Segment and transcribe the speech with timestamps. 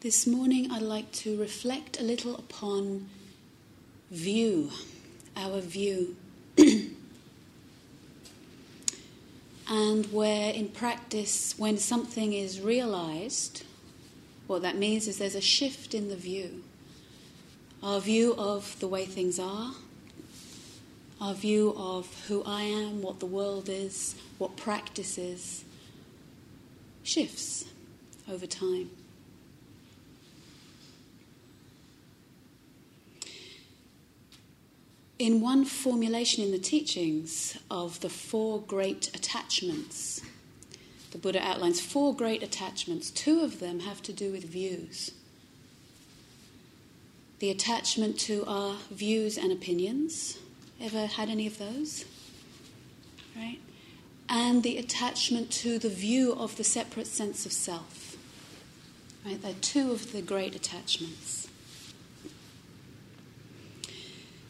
[0.00, 3.08] This morning I'd like to reflect a little upon
[4.12, 4.70] view,
[5.36, 6.14] our view.
[9.68, 13.64] and where in practice, when something is realized,
[14.46, 16.62] what that means is there's a shift in the view.
[17.82, 19.74] Our view of the way things are,
[21.20, 25.64] our view of who I am, what the world is, what practice is,
[27.02, 27.64] shifts
[28.30, 28.90] over time.
[35.18, 40.20] In one formulation in the teachings of the four great attachments,
[41.10, 43.10] the Buddha outlines four great attachments.
[43.10, 45.10] Two of them have to do with views.
[47.40, 50.38] The attachment to our views and opinions.
[50.80, 52.04] Ever had any of those?
[53.36, 53.58] Right?
[54.28, 58.16] And the attachment to the view of the separate sense of self.
[59.24, 59.40] Right?
[59.42, 61.47] They're two of the great attachments.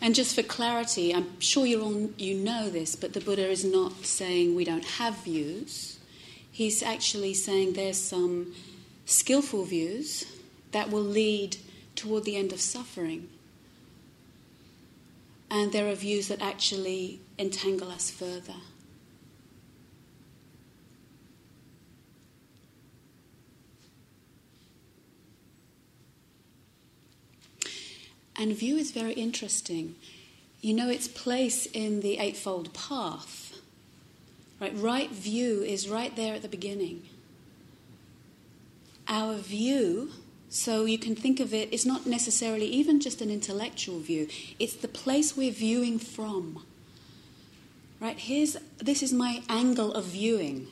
[0.00, 3.64] And just for clarity, I'm sure you all you know this, but the Buddha is
[3.64, 5.98] not saying we don't have views.
[6.50, 8.54] He's actually saying there's some
[9.06, 10.24] skillful views
[10.72, 11.56] that will lead
[11.96, 13.28] toward the end of suffering.
[15.50, 18.60] And there are views that actually entangle us further.
[28.38, 29.96] And view is very interesting.
[30.60, 33.58] You know its place in the Eightfold Path.
[34.60, 37.02] Right, right view is right there at the beginning.
[39.08, 40.10] Our view,
[40.48, 44.74] so you can think of it, it's not necessarily even just an intellectual view, it's
[44.74, 46.64] the place we're viewing from.
[48.00, 50.68] Right, here's this is my angle of viewing,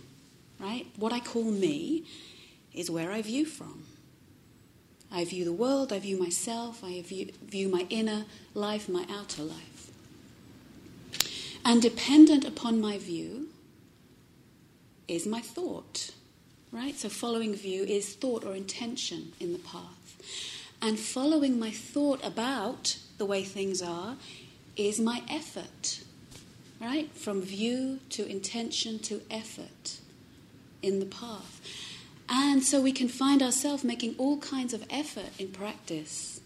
[0.60, 0.86] right?
[0.96, 2.04] What I call me
[2.72, 3.84] is where I view from.
[5.10, 9.42] I view the world, I view myself, I view, view my inner life, my outer
[9.42, 9.90] life.
[11.64, 13.48] And dependent upon my view
[15.08, 16.12] is my thought,
[16.72, 16.96] right?
[16.96, 20.72] So following view is thought or intention in the path.
[20.82, 24.16] And following my thought about the way things are
[24.76, 26.00] is my effort,
[26.80, 27.10] right?
[27.12, 29.98] From view to intention to effort
[30.82, 31.60] in the path.
[32.28, 36.40] And so we can find ourselves making all kinds of effort in practice.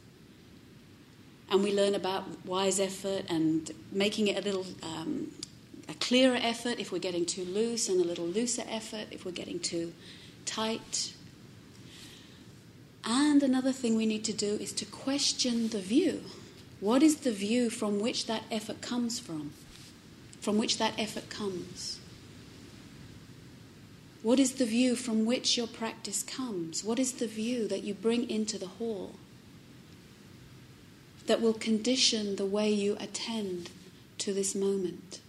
[1.50, 5.32] And we learn about wise effort and making it a little um,
[5.88, 9.32] a clearer effort if we're getting too loose, and a little looser effort if we're
[9.32, 9.92] getting too
[10.46, 11.12] tight.
[13.04, 16.22] And another thing we need to do is to question the view.
[16.80, 19.52] What is the view from which that effort comes from?
[20.40, 21.99] From which that effort comes?
[24.22, 26.84] What is the view from which your practice comes?
[26.84, 29.14] What is the view that you bring into the hall
[31.26, 33.70] that will condition the way you attend
[34.18, 35.20] to this moment?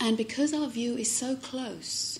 [0.00, 2.18] And because our view is so close,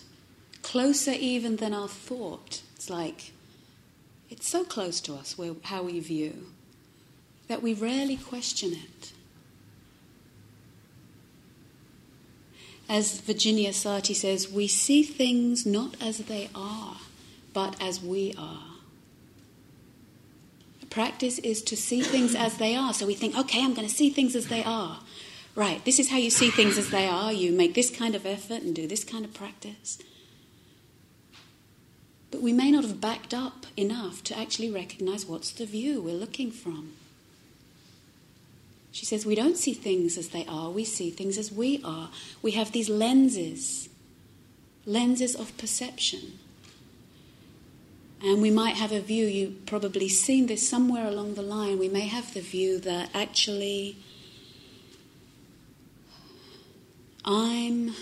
[0.63, 3.33] closer even than our thought, it's like
[4.31, 6.47] it's so close to us where, how we view
[7.53, 9.13] that we rarely question it.
[12.89, 16.97] As Virginia Satir says, we see things not as they are,
[17.53, 18.79] but as we are.
[20.89, 22.95] Practice is to see things as they are.
[22.95, 25.01] So we think, okay, I'm going to see things as they are.
[25.55, 27.35] Right, this is how you see things as they are.
[27.35, 29.99] You make this kind of effort and do this kind of practice.
[32.31, 36.15] But we may not have backed up enough to actually recognize what's the view we're
[36.15, 36.95] looking from.
[38.93, 42.11] She says, We don't see things as they are, we see things as we are.
[42.43, 43.89] We have these lenses,
[44.85, 46.39] lenses of perception.
[48.23, 51.89] And we might have a view, you've probably seen this somewhere along the line, we
[51.89, 53.97] may have the view that actually
[57.25, 57.95] I'm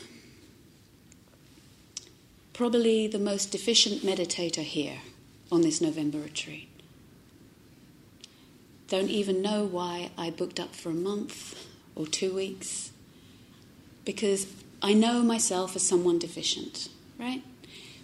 [2.53, 4.99] probably the most deficient meditator here
[5.53, 6.70] on this November retreat
[8.91, 12.91] don't even know why I booked up for a month or two weeks
[14.05, 14.49] because
[14.83, 16.89] I know myself as someone deficient,
[17.19, 17.43] right?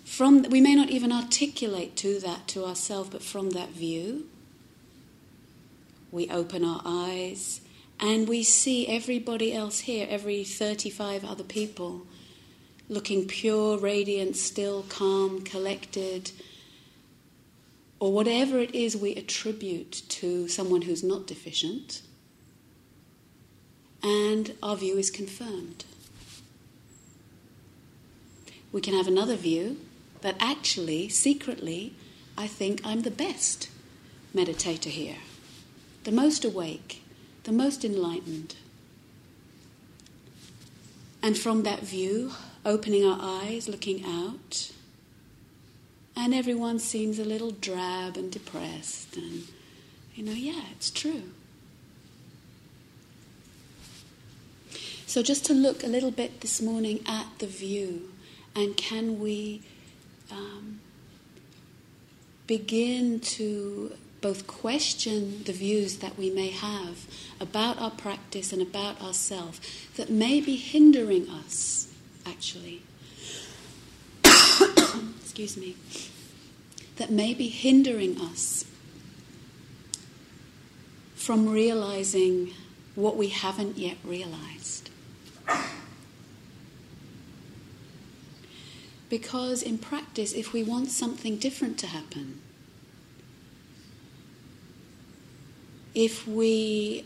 [0.04, 4.26] From we may not even articulate to that to ourselves, but from that view,
[6.12, 7.60] we open our eyes
[7.98, 12.06] and we see everybody else here, every 35 other people,
[12.88, 16.30] looking pure, radiant, still, calm, collected,
[17.98, 22.02] or whatever it is we attribute to someone who's not deficient,
[24.02, 25.84] and our view is confirmed.
[28.72, 29.78] We can have another view
[30.20, 31.94] that actually, secretly,
[32.36, 33.70] I think I'm the best
[34.34, 35.16] meditator here,
[36.04, 37.02] the most awake,
[37.44, 38.56] the most enlightened.
[41.22, 42.32] And from that view,
[42.64, 44.72] opening our eyes, looking out,
[46.16, 49.44] and everyone seems a little drab and depressed, and
[50.14, 51.24] you know, yeah, it's true.
[55.06, 58.10] So, just to look a little bit this morning at the view,
[58.54, 59.62] and can we
[60.30, 60.80] um,
[62.46, 67.06] begin to both question the views that we may have
[67.40, 69.60] about our practice and about ourselves
[69.96, 71.92] that may be hindering us,
[72.24, 72.82] actually.
[75.38, 75.76] Excuse me.
[76.96, 78.64] That may be hindering us
[81.14, 82.54] from realizing
[82.94, 84.88] what we haven't yet realized.
[89.10, 92.40] Because in practice, if we want something different to happen,
[95.94, 97.04] if we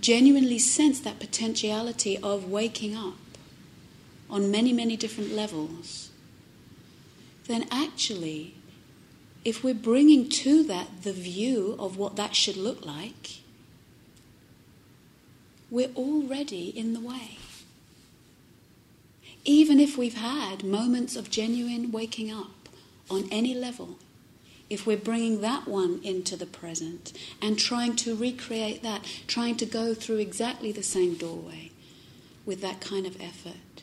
[0.00, 3.14] genuinely sense that potentiality of waking up
[4.28, 6.10] on many, many different levels,
[7.46, 8.54] then actually,
[9.44, 13.38] if we're bringing to that the view of what that should look like,
[15.70, 17.38] we're already in the way
[19.46, 22.68] even if we've had moments of genuine waking up
[23.08, 23.96] on any level,
[24.68, 29.64] if we're bringing that one into the present and trying to recreate that, trying to
[29.64, 31.70] go through exactly the same doorway
[32.44, 33.82] with that kind of effort,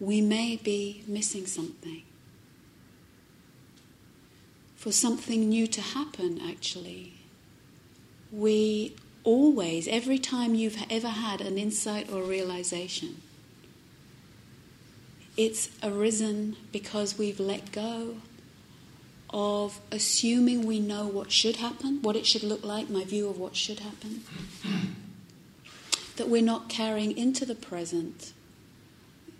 [0.00, 2.02] we may be missing something.
[4.80, 7.12] For something new to happen, actually,
[8.32, 13.20] we always, every time you've ever had an insight or realization,
[15.36, 18.16] it's arisen because we've let go
[19.28, 23.38] of assuming we know what should happen, what it should look like, my view of
[23.38, 24.22] what should happen.
[26.16, 28.32] that we're not carrying into the present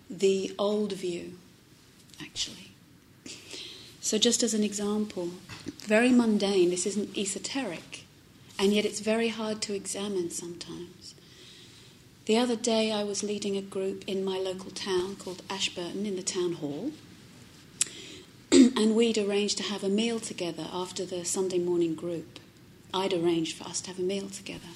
[0.07, 1.39] the old view,
[2.21, 2.70] actually.
[4.03, 5.29] So, just as an example,
[5.81, 8.05] very mundane, this isn't esoteric,
[8.57, 11.13] and yet it's very hard to examine sometimes.
[12.25, 16.15] The other day, I was leading a group in my local town called Ashburton in
[16.15, 16.91] the town hall,
[18.51, 22.39] and we'd arranged to have a meal together after the Sunday morning group.
[22.91, 24.73] I'd arranged for us to have a meal together.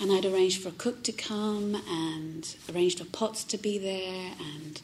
[0.00, 4.32] And I'd arranged for a cook to come and arranged for pots to be there
[4.40, 4.82] and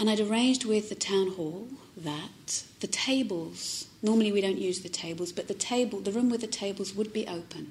[0.00, 4.88] and I'd arranged with the town hall that the tables normally we don't use the
[4.88, 7.70] tables, but the table the room with the tables would be open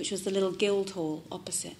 [0.00, 1.76] which was the little guild hall opposite.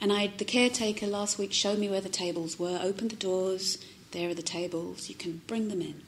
[0.00, 3.84] And I, the caretaker last week showed me where the tables were, opened the doors,
[4.12, 6.02] there are the tables, you can bring them in.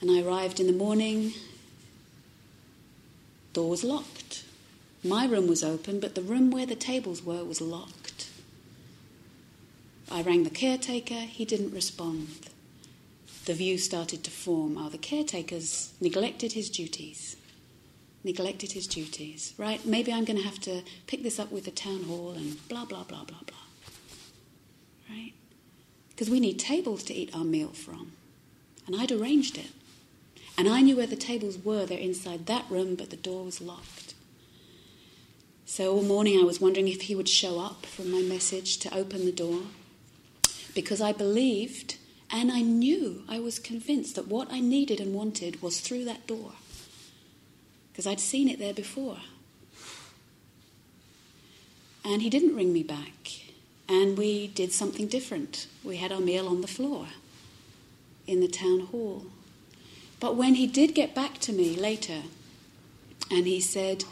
[0.00, 1.32] And I arrived in the morning,
[3.52, 4.44] door was locked.
[5.02, 8.01] My room was open, but the room where the tables were was locked.
[10.12, 12.50] I rang the caretaker, he didn't respond.
[13.46, 14.76] The view started to form.
[14.78, 17.36] Oh, the caretaker's neglected his duties
[18.24, 19.84] neglected his duties, right?
[19.84, 22.84] Maybe I'm going to have to pick this up with the town hall and blah,
[22.84, 23.56] blah, blah, blah, blah.
[25.10, 25.32] Right?
[26.10, 28.12] Because we need tables to eat our meal from.
[28.86, 29.70] And I'd arranged it.
[30.56, 31.86] And I knew where the tables were.
[31.86, 34.14] They're inside that room, but the door was locked.
[35.64, 38.94] So all morning I was wondering if he would show up from my message to
[38.94, 39.62] open the door.
[40.74, 41.96] Because I believed
[42.30, 46.26] and I knew, I was convinced that what I needed and wanted was through that
[46.26, 46.52] door
[47.92, 49.18] because I'd seen it there before.
[52.04, 53.28] And he didn't ring me back.
[53.88, 55.66] And we did something different.
[55.84, 57.08] We had our meal on the floor
[58.26, 59.26] in the town hall.
[60.20, 62.22] But when he did get back to me later,
[63.30, 64.04] and he said,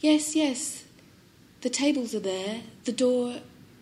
[0.00, 0.84] Yes, yes,
[1.60, 3.40] the tables are there, the door,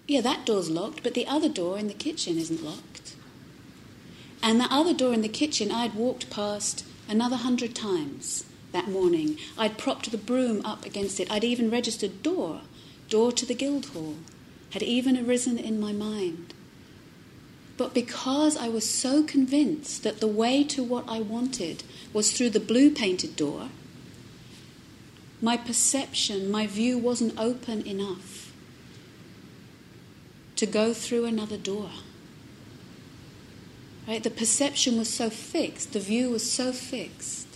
[0.08, 3.14] yeah, that door's locked, but the other door in the kitchen isn't locked.
[4.42, 9.36] And the other door in the kitchen I'd walked past another hundred times that morning.
[9.58, 11.30] I'd propped the broom up against it.
[11.30, 12.62] I'd even registered door,
[13.10, 14.14] door to the Guildhall,
[14.70, 16.54] had even arisen in my mind.
[17.76, 21.82] But because I was so convinced that the way to what I wanted
[22.14, 23.68] was through the blue painted door,
[25.42, 28.47] my perception, my view wasn't open enough
[30.58, 31.90] to go through another door.
[34.08, 34.22] Right?
[34.22, 37.46] The perception was so fixed, the view was so fixed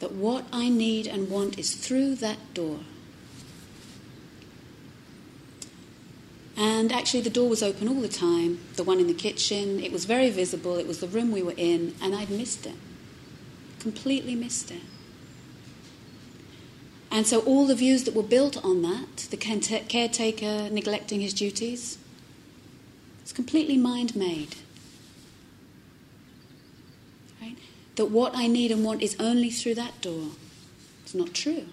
[0.00, 2.80] that what I need and want is through that door.
[6.56, 9.78] And actually, the door was open all the time, the one in the kitchen.
[9.78, 10.78] It was very visible.
[10.78, 12.74] It was the room we were in, and I'd missed it.
[13.78, 14.80] Completely missed it.
[17.10, 21.98] And so, all the views that were built on that, the caretaker neglecting his duties,
[23.22, 24.56] it's completely mind made.
[27.40, 27.56] Right?
[27.96, 30.28] That what I need and want is only through that door.
[31.04, 31.66] It's not true.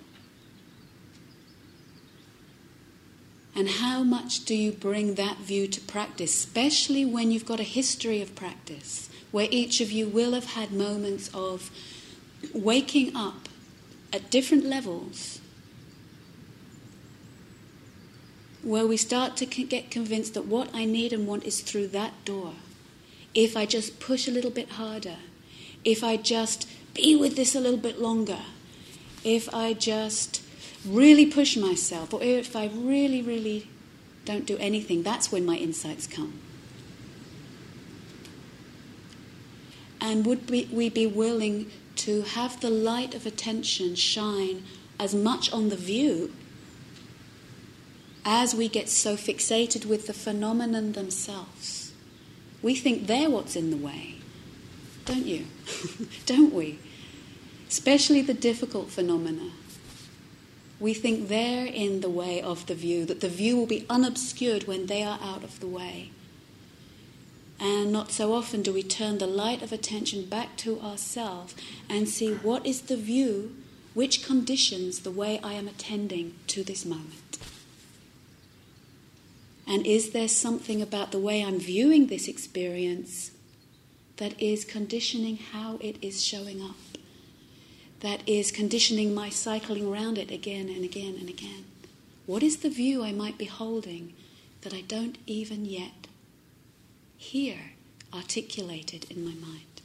[3.55, 7.63] And how much do you bring that view to practice, especially when you've got a
[7.63, 11.69] history of practice, where each of you will have had moments of
[12.53, 13.47] waking up
[14.13, 15.41] at different levels,
[18.61, 22.13] where we start to get convinced that what I need and want is through that
[22.23, 22.53] door.
[23.33, 25.17] If I just push a little bit harder,
[25.83, 28.39] if I just be with this a little bit longer,
[29.23, 30.41] if I just
[30.85, 33.67] really push myself, or if I really, really
[34.25, 36.39] don't do anything, that's when my insights come.
[39.99, 41.71] And would we be willing
[42.05, 44.63] to have the light of attention shine
[44.99, 46.33] as much on the view
[48.25, 51.93] as we get so fixated with the phenomenon themselves?
[52.61, 54.15] We think they're what's in the way,
[55.05, 55.47] don't you?
[56.25, 56.79] don't we?
[57.67, 59.51] Especially the difficult phenomena
[60.83, 64.67] we think they're in the way of the view, that the view will be unobscured
[64.67, 66.11] when they are out of the way.
[67.63, 71.55] And not so often do we turn the light of attention back to ourselves
[71.89, 73.55] and see what is the view
[73.93, 77.37] which conditions the way I am attending to this moment.
[79.65, 83.31] And is there something about the way I'm viewing this experience
[84.17, 86.75] that is conditioning how it is showing up?
[88.03, 91.63] that is conditioning my cycling around it again and again and again?
[92.25, 94.13] What is the view I might be holding
[94.61, 96.02] that I don't even yet
[97.23, 97.71] hear
[98.13, 99.81] articulated in my mind?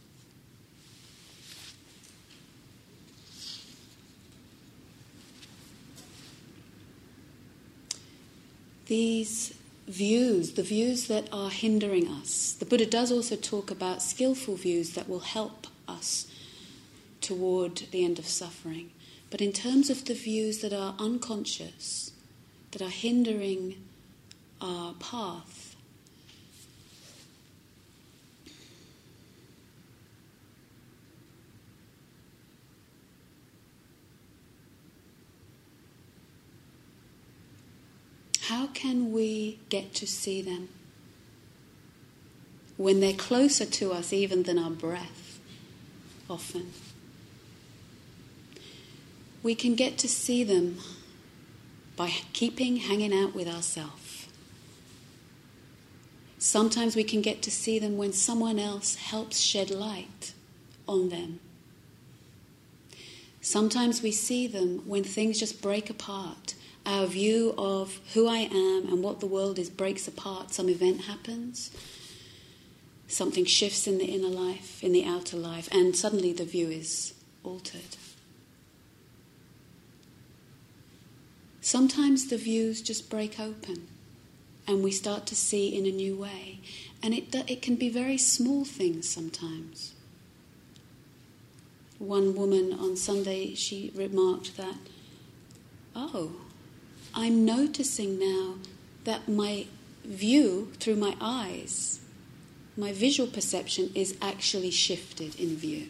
[8.86, 9.54] These
[9.86, 14.94] views, the views that are hindering us, the Buddha does also talk about skillful views
[14.94, 16.26] that will help us
[17.20, 18.90] toward the end of suffering.
[19.30, 22.12] But in terms of the views that are unconscious,
[22.72, 23.76] that are hindering
[24.60, 25.67] our path,
[38.48, 40.68] how can we get to see them
[42.76, 45.40] when they're closer to us even than our breath
[46.28, 46.72] often?
[49.42, 50.78] we can get to see them
[51.96, 54.26] by keeping hanging out with ourselves.
[56.38, 60.32] Sometimes we can get to see them when someone else helps shed light
[60.86, 61.40] on them.
[63.40, 66.54] Sometimes we see them when things just break apart.
[66.88, 70.54] Our view of who I am and what the world is breaks apart.
[70.54, 71.70] Some event happens,
[73.06, 77.12] something shifts in the inner life, in the outer life, and suddenly the view is
[77.44, 77.98] altered.
[81.60, 83.88] Sometimes the views just break open
[84.66, 86.60] and we start to see in a new way.
[87.02, 89.92] And it, it can be very small things sometimes.
[91.98, 94.76] One woman on Sunday, she remarked that,
[95.94, 96.32] oh,
[97.14, 98.54] I'm noticing now
[99.04, 99.66] that my
[100.04, 102.00] view through my eyes,
[102.76, 105.88] my visual perception is actually shifted in view.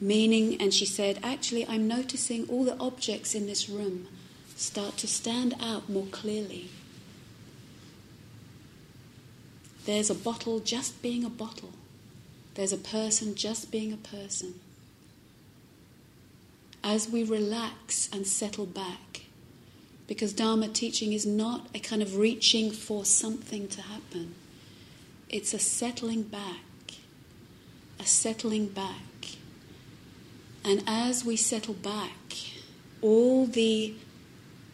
[0.00, 4.08] Meaning, and she said, actually, I'm noticing all the objects in this room
[4.54, 6.68] start to stand out more clearly.
[9.86, 11.72] There's a bottle just being a bottle,
[12.54, 14.60] there's a person just being a person.
[16.82, 19.05] As we relax and settle back,
[20.06, 24.34] because Dharma teaching is not a kind of reaching for something to happen,
[25.28, 26.62] it's a settling back,
[27.98, 29.00] a settling back
[30.66, 32.34] and as we settle back,
[33.00, 33.94] all the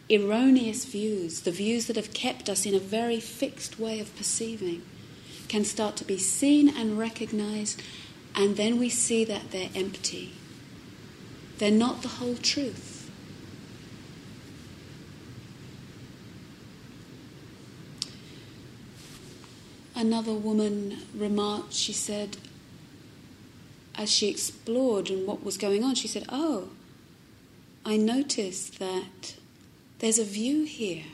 [0.09, 4.81] erroneous views, the views that have kept us in a very fixed way of perceiving,
[5.47, 7.83] can start to be seen and recognized,
[8.33, 10.33] and then we see that they're empty.
[11.59, 12.92] They're not the whole truth.
[20.03, 22.35] Another woman remarked, she said,
[23.95, 26.71] as she explored and what was going on, she said, Oh,
[27.85, 29.35] I noticed that
[29.99, 31.05] there's a view here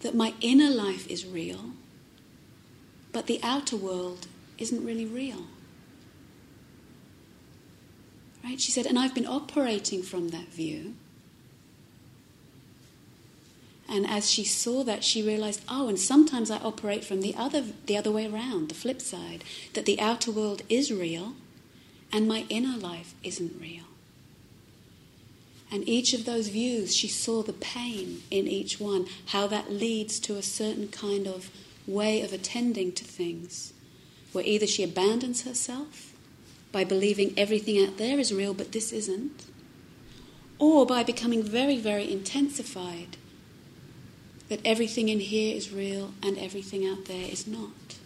[0.00, 1.72] that my inner life is real,
[3.12, 5.42] but the outer world isn't really real.
[8.42, 8.58] Right?
[8.58, 10.94] She said, and I've been operating from that view.
[13.88, 17.62] And as she saw that, she realized, oh, and sometimes I operate from the other,
[17.86, 21.34] the other way around, the flip side, that the outer world is real
[22.12, 23.84] and my inner life isn't real.
[25.70, 30.20] And each of those views, she saw the pain in each one, how that leads
[30.20, 31.50] to a certain kind of
[31.86, 33.72] way of attending to things,
[34.32, 36.12] where either she abandons herself
[36.72, 39.44] by believing everything out there is real but this isn't,
[40.58, 43.16] or by becoming very, very intensified
[44.48, 47.98] that everything in here is real and everything out there is not.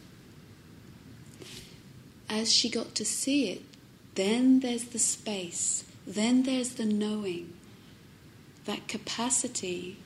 [2.29, 3.63] As she got to see it,
[4.15, 7.53] then there's the space, then there's the knowing,
[8.65, 9.97] that capacity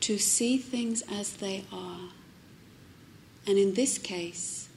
[0.00, 2.10] to see things as they are.
[3.46, 4.68] And in this case,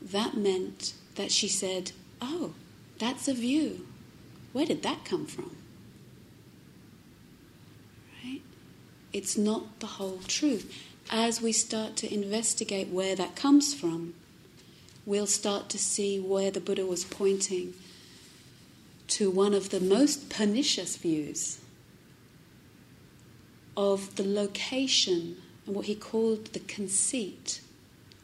[0.00, 2.54] that meant that she said, Oh,
[2.98, 3.86] that's a view.
[4.52, 5.56] Where did that come from?
[9.16, 10.70] It's not the whole truth.
[11.10, 14.12] As we start to investigate where that comes from,
[15.06, 17.72] we'll start to see where the Buddha was pointing
[19.08, 21.60] to one of the most pernicious views
[23.74, 27.62] of the location and what he called the conceit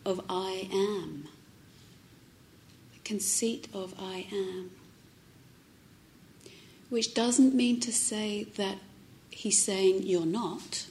[0.05, 1.29] of I am
[2.93, 4.73] The conceit of I am.
[6.91, 8.77] Which doesn't mean to say that
[9.33, 10.87] he's saying you're not,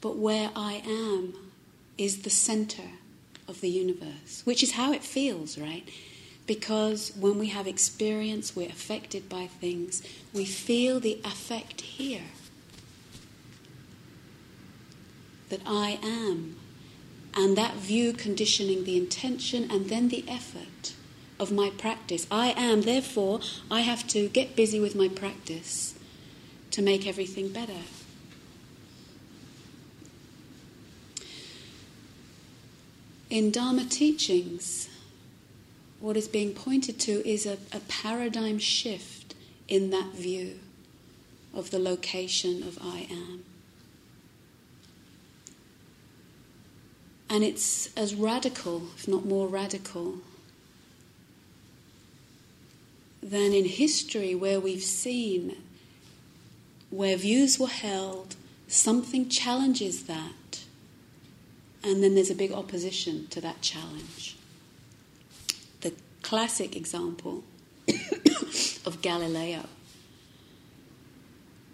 [0.00, 1.34] but where I am
[1.96, 2.90] is the center
[3.46, 5.88] of the universe, which is how it feels, right?
[6.46, 10.02] Because when we have experience, we're affected by things,
[10.32, 12.32] we feel the affect here.
[15.50, 16.56] That I am
[17.36, 20.94] and that view conditioning the intention and then the effort
[21.38, 22.26] of my practice.
[22.30, 25.94] I am, therefore, I have to get busy with my practice
[26.72, 27.82] to make everything better.
[33.30, 34.88] In Dharma teachings,
[36.00, 39.34] what is being pointed to is a, a paradigm shift
[39.68, 40.58] in that view
[41.54, 43.44] of the location of I am.
[47.30, 50.18] And it's as radical, if not more radical,
[53.22, 55.56] than in history where we've seen
[56.92, 58.36] where views were held,
[58.68, 60.62] something challenges that,
[61.82, 64.36] and then there's a big opposition to that challenge.
[65.80, 67.44] The classic example
[68.86, 69.64] of Galileo,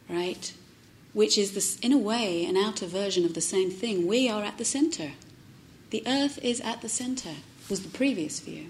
[0.08, 0.52] right?
[1.12, 4.06] Which is, this, in a way, an outer version of the same thing.
[4.06, 5.12] We are at the center.
[5.90, 7.34] The earth is at the center,
[7.68, 8.66] was the previous view.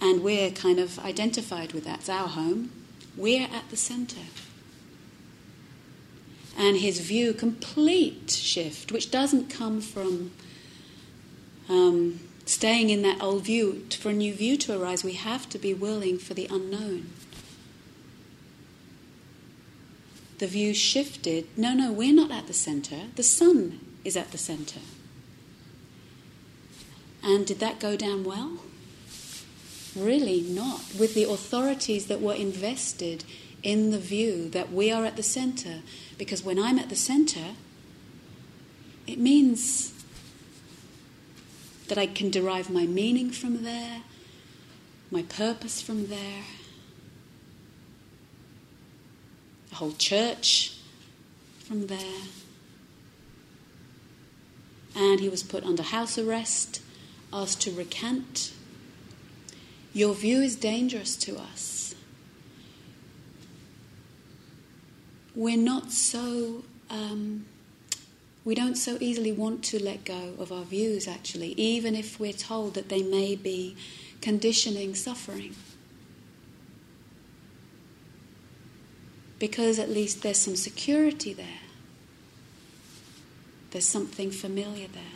[0.00, 2.00] And we're kind of identified with that.
[2.00, 2.72] It's our home.
[3.16, 4.22] We're at the center.
[6.58, 10.32] And his view, complete shift, which doesn't come from
[11.68, 13.86] um, staying in that old view.
[13.90, 17.10] For a new view to arise, we have to be willing for the unknown.
[20.38, 21.46] The view shifted.
[21.56, 23.08] No, no, we're not at the center.
[23.14, 24.80] The sun is at the center.
[27.22, 28.58] And did that go down well?
[29.96, 30.82] Really not.
[30.98, 33.24] With the authorities that were invested
[33.62, 35.80] in the view that we are at the center,
[36.18, 37.54] because when I'm at the center,
[39.06, 39.92] it means
[41.88, 44.02] that I can derive my meaning from there,
[45.10, 46.44] my purpose from there,
[49.70, 50.76] the whole church
[51.60, 52.22] from there.
[54.94, 56.80] And he was put under house arrest
[57.32, 58.52] asked to recant.
[59.92, 61.94] Your view is dangerous to us.
[65.36, 67.44] We're not so, um,
[68.42, 72.32] we don't so easily want to let go of our views, actually, even if we're
[72.32, 73.76] told that they may be
[74.22, 75.54] conditioning suffering.
[79.38, 81.60] Because at least there's some security there,
[83.72, 85.15] there's something familiar there.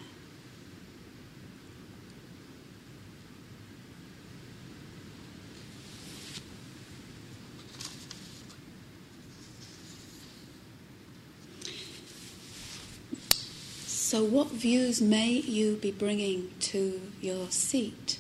[14.11, 18.19] So, what views may you be bringing to your seat,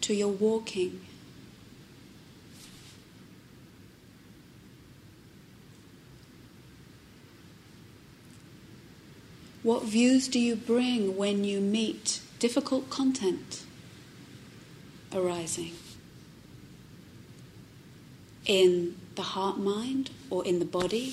[0.00, 1.02] to your walking?
[9.62, 13.66] What views do you bring when you meet difficult content
[15.12, 15.72] arising?
[18.46, 21.12] In the heart mind or in the body?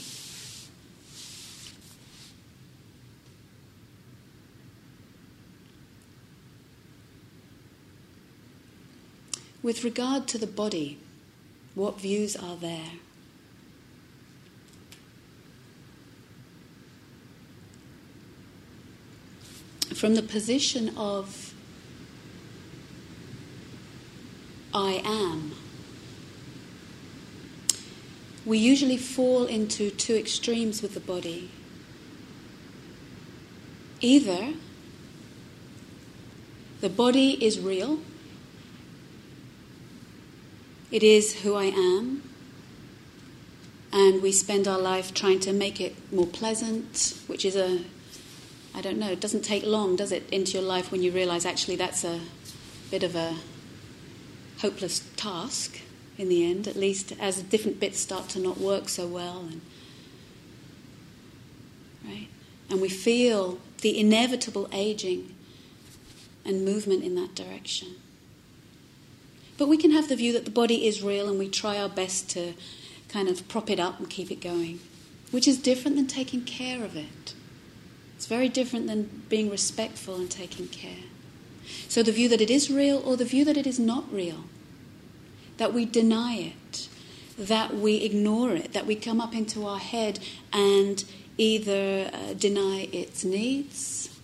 [9.62, 11.00] With regard to the body,
[11.76, 12.91] what views are there?
[19.93, 21.54] From the position of
[24.74, 25.52] I am,
[28.45, 31.52] we usually fall into two extremes with the body.
[34.00, 34.54] Either
[36.80, 38.00] the body is real
[40.91, 42.23] it is who I am,
[43.91, 47.84] and we spend our life trying to make it more pleasant, which is a,
[48.75, 51.45] I don't know, it doesn't take long, does it, into your life when you realize
[51.45, 52.19] actually that's a
[52.91, 53.36] bit of a
[54.60, 55.80] hopeless task
[56.17, 59.47] in the end, at least as different bits start to not work so well.
[59.49, 59.62] And,
[62.06, 62.28] right?
[62.69, 65.34] And we feel the inevitable aging
[66.45, 67.95] and movement in that direction.
[69.60, 71.89] But we can have the view that the body is real and we try our
[71.89, 72.54] best to
[73.10, 74.80] kind of prop it up and keep it going,
[75.32, 77.34] which is different than taking care of it.
[78.15, 81.04] It's very different than being respectful and taking care.
[81.89, 84.45] So, the view that it is real or the view that it is not real,
[85.58, 86.88] that we deny it,
[87.38, 90.19] that we ignore it, that we come up into our head
[90.54, 91.04] and
[91.38, 94.18] either uh, deny its needs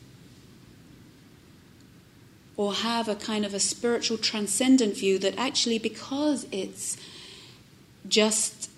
[2.57, 6.97] or have a kind of a spiritual transcendent view that actually, because it's
[8.07, 8.69] just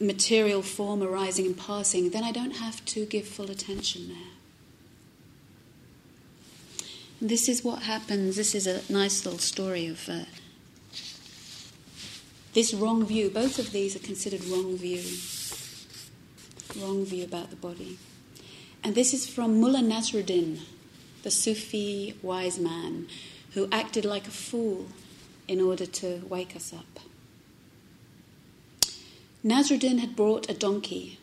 [0.00, 4.16] material form arising and passing, then I don't have to give full attention there.
[7.20, 8.36] This is what happens.
[8.36, 10.24] This is a nice little story of uh,
[12.54, 13.28] this wrong view.
[13.28, 15.02] Both of these are considered wrong view.
[16.82, 17.98] Wrong view about the body.
[18.82, 20.60] And this is from Mullah Nasruddin
[21.22, 23.06] the Sufi wise man
[23.54, 24.86] who acted like a fool
[25.48, 27.00] in order to wake us up.
[29.44, 31.18] Nasruddin had brought a donkey,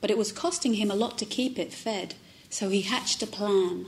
[0.00, 2.14] but it was costing him a lot to keep it fed,
[2.48, 3.86] so he hatched a plan.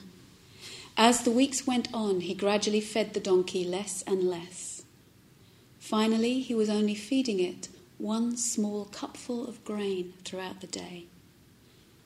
[0.96, 4.82] As the weeks went on, he gradually fed the donkey less and less.
[5.78, 7.68] Finally, he was only feeding it
[7.98, 11.06] one small cupful of grain throughout the day.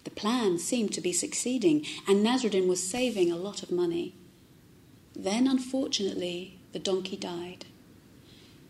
[0.05, 4.15] The plan seemed to be succeeding, and Nasruddin was saving a lot of money.
[5.15, 7.67] Then, unfortunately, the donkey died.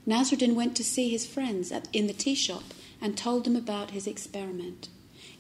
[0.07, 2.64] Nasruddin went to see his friends at, in the tea shop
[3.01, 4.88] and told them about his experiment.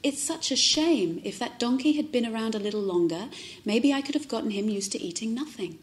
[0.02, 1.20] It's such a shame.
[1.24, 3.28] If that donkey had been around a little longer,
[3.64, 5.78] maybe I could have gotten him used to eating nothing.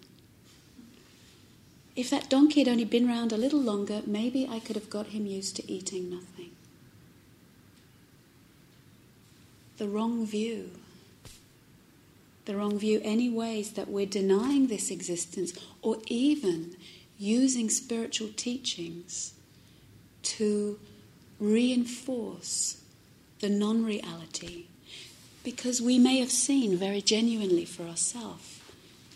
[1.95, 5.07] If that donkey had only been around a little longer, maybe I could have got
[5.07, 6.51] him used to eating nothing.
[9.79, 10.69] The wrong view.
[12.45, 16.75] The wrong view, any ways that we're denying this existence or even
[17.17, 19.33] using spiritual teachings
[20.21, 20.79] to
[21.39, 22.81] reinforce
[23.39, 24.65] the non reality.
[25.43, 28.59] Because we may have seen very genuinely for ourselves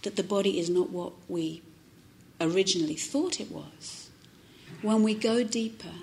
[0.04, 1.62] that the body is not what we
[2.39, 4.10] originally thought it was.
[4.82, 5.99] When we go deeper,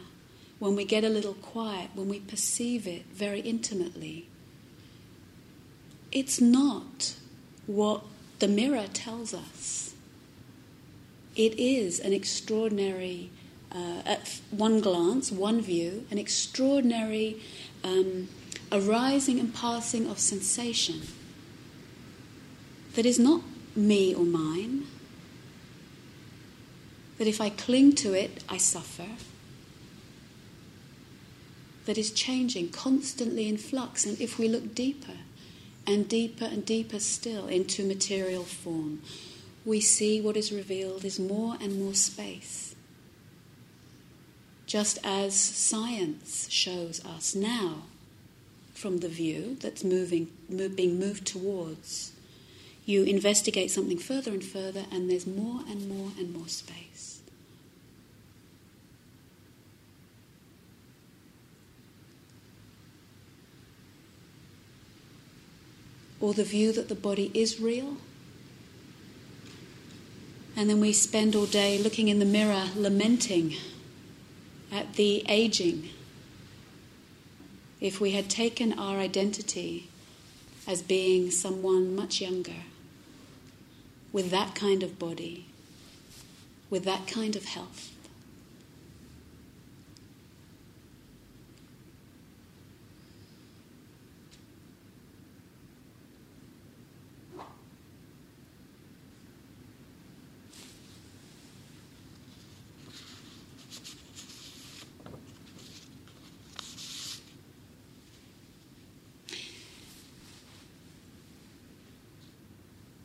[0.58, 4.26] when we get a little quiet, when we perceive it very intimately,
[6.12, 7.14] it's not
[7.66, 8.02] what
[8.38, 9.94] the mirror tells us.
[11.36, 13.30] It is an extraordinary,
[13.72, 17.40] uh, at one glance, one view, an extraordinary
[17.84, 18.28] um,
[18.72, 21.02] arising and passing of sensation
[22.94, 23.42] that is not
[23.76, 24.86] me or mine.
[27.18, 29.06] That if I cling to it, I suffer.
[31.86, 34.04] That is changing, constantly in flux.
[34.04, 35.18] And if we look deeper,
[35.90, 39.02] and deeper and deeper still into material form,
[39.64, 42.76] we see what is revealed is more and more space.
[44.66, 47.82] Just as science shows us now
[48.72, 52.12] from the view that's moving, move, being moved towards,
[52.86, 57.19] you investigate something further and further, and there's more and more and more space.
[66.20, 67.96] Or the view that the body is real.
[70.56, 73.54] And then we spend all day looking in the mirror, lamenting
[74.70, 75.88] at the aging.
[77.80, 79.88] If we had taken our identity
[80.66, 82.64] as being someone much younger,
[84.12, 85.46] with that kind of body,
[86.68, 87.90] with that kind of health.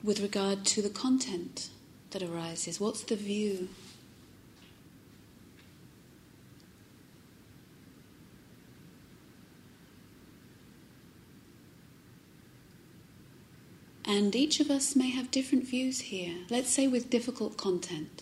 [0.05, 1.69] With regard to the content
[2.11, 2.79] that arises?
[2.79, 3.69] What's the view?
[14.07, 16.35] And each of us may have different views here.
[16.51, 18.21] Let's say with difficult content.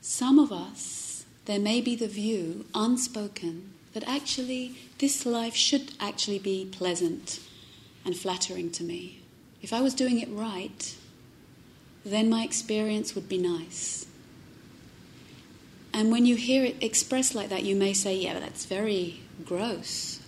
[0.00, 6.38] Some of us, there may be the view, unspoken, that actually this life should actually
[6.38, 7.40] be pleasant
[8.04, 9.20] and flattering to me.
[9.62, 10.96] If I was doing it right,
[12.04, 14.06] then my experience would be nice.
[15.92, 20.20] And when you hear it expressed like that, you may say, yeah, that's very gross.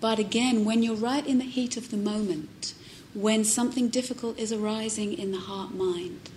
[0.00, 2.74] But again, when you're right in the heat of the moment,
[3.14, 6.30] when something difficult is arising in the heart mind,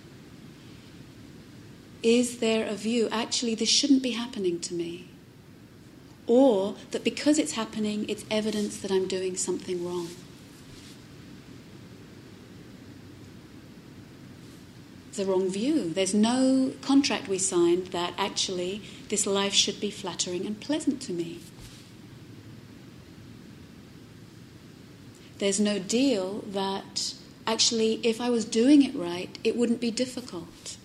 [2.02, 5.08] is there a view, actually, this shouldn't be happening to me?
[6.26, 10.08] Or that because it's happening, it's evidence that I'm doing something wrong.
[15.08, 15.90] It's the wrong view.
[15.90, 21.12] There's no contract we signed that actually this life should be flattering and pleasant to
[21.12, 21.40] me.
[25.38, 27.14] There's no deal that
[27.46, 30.76] actually, if I was doing it right, it wouldn't be difficult.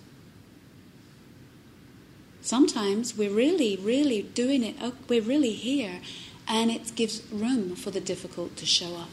[2.42, 6.00] Sometimes we're really, really doing it, oh, we're really here,
[6.48, 9.08] and it gives room for the difficult to show up.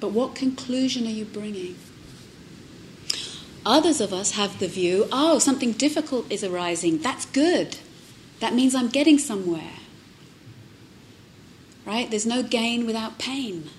[0.00, 1.76] But what conclusion are you bringing?
[3.64, 6.98] Others of us have the view oh, something difficult is arising.
[6.98, 7.78] That's good.
[8.40, 9.74] That means I'm getting somewhere.
[11.86, 12.10] Right?
[12.10, 13.70] There's no gain without pain.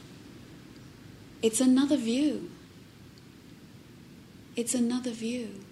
[1.42, 2.50] It's another view.
[4.56, 5.63] It's another view.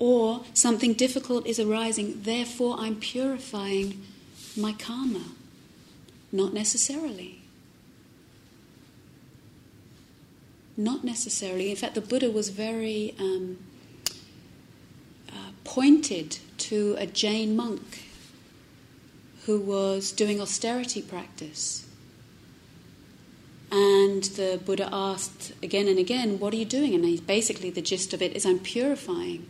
[0.00, 4.02] Or something difficult is arising, therefore I'm purifying
[4.56, 5.24] my karma.
[6.32, 7.42] Not necessarily.
[10.74, 11.68] Not necessarily.
[11.70, 13.58] In fact, the Buddha was very um,
[15.28, 18.04] uh, pointed to a Jain monk
[19.44, 21.86] who was doing austerity practice.
[23.70, 26.94] And the Buddha asked again and again, What are you doing?
[26.94, 29.46] And basically, the gist of it is, I'm purifying.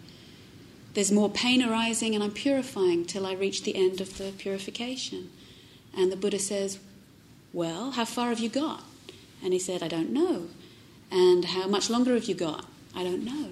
[0.94, 5.30] There's more pain arising, and I'm purifying till I reach the end of the purification.
[5.96, 6.78] And the Buddha says,
[7.52, 8.82] Well, how far have you got?
[9.42, 10.48] And he said, I don't know.
[11.10, 12.66] And how much longer have you got?
[12.94, 13.50] I don't know.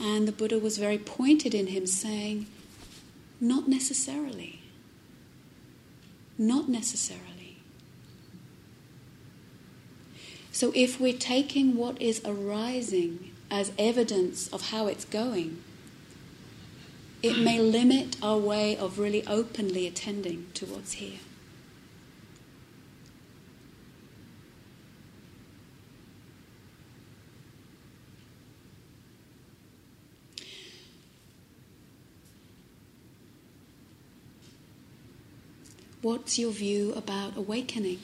[0.00, 2.46] And the Buddha was very pointed in him, saying,
[3.40, 4.60] Not necessarily.
[6.36, 7.58] Not necessarily.
[10.52, 15.62] So if we're taking what is arising as evidence of how it's going,
[17.22, 21.18] it may limit our way of really openly attending to what's here.
[36.02, 37.98] What's your view about awakening?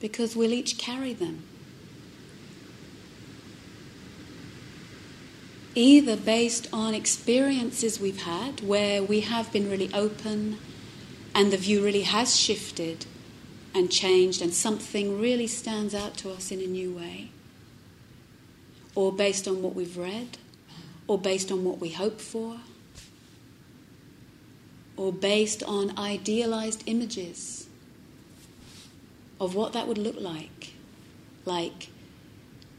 [0.00, 1.44] Because we'll each carry them.
[5.74, 10.58] Either based on experiences we've had where we have been really open
[11.34, 13.06] and the view really has shifted
[13.74, 17.30] and changed and something really stands out to us in a new way,
[18.94, 20.36] or based on what we've read,
[21.06, 22.58] or based on what we hope for,
[24.96, 27.66] or based on idealized images
[29.40, 30.74] of what that would look like,
[31.46, 31.88] like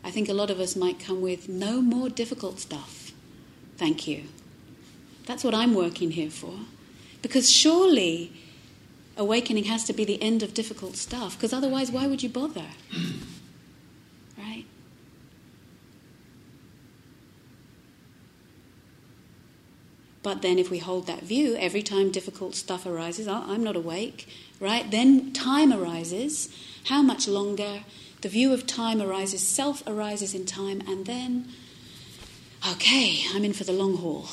[0.04, 3.12] I think a lot of us might come with no more difficult stuff.
[3.78, 4.26] Thank you.
[5.26, 6.54] That's what I'm working here for.
[7.22, 8.34] Because surely
[9.16, 12.66] awakening has to be the end of difficult stuff, because otherwise, why would you bother?
[14.38, 14.66] right?
[20.22, 23.76] But then, if we hold that view, every time difficult stuff arises, oh, I'm not
[23.76, 24.28] awake,
[24.60, 24.90] right?
[24.90, 26.50] Then time arises.
[26.86, 27.84] How much longer?
[28.24, 31.50] The view of time arises, self arises in time, and then,
[32.72, 34.30] okay, I'm in for the long haul.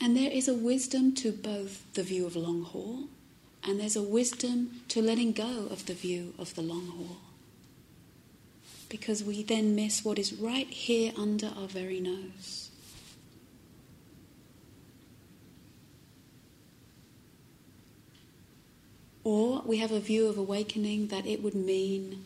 [0.00, 3.08] And there is a wisdom to both the view of long haul,
[3.64, 7.16] and there's a wisdom to letting go of the view of the long haul.
[8.88, 12.65] Because we then miss what is right here under our very nose.
[19.26, 22.24] Or we have a view of awakening that it would mean,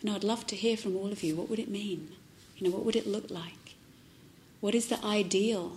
[0.00, 2.12] and I'd love to hear from all of you, what would it mean?
[2.56, 3.74] You know, what would it look like?
[4.60, 5.76] What is the ideal?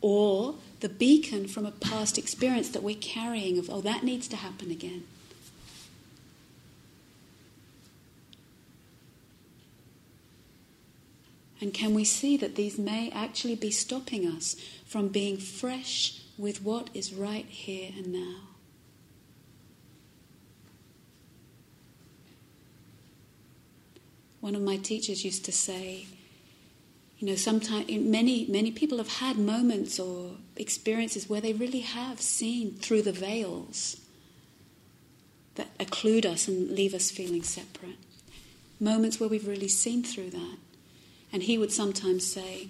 [0.00, 4.36] Or the beacon from a past experience that we're carrying of, oh, that needs to
[4.36, 5.02] happen again.
[11.60, 14.54] And can we see that these may actually be stopping us
[14.86, 18.51] from being fresh with what is right here and now?
[24.42, 26.06] One of my teachers used to say,
[27.20, 32.20] you know, sometimes many many people have had moments or experiences where they really have
[32.20, 34.00] seen through the veils
[35.54, 37.98] that occlude us and leave us feeling separate.
[38.80, 40.56] Moments where we've really seen through that.
[41.32, 42.66] And he would sometimes say,